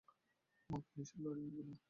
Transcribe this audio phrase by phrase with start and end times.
[0.69, 1.73] ওহ, পুলিশের গাড়িগুলো।